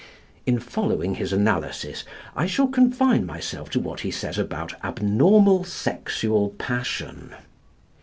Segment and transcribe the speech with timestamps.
[0.47, 2.05] In following his analysis,
[2.35, 7.35] I shall confine myself to what he says about abnormal sexual passion.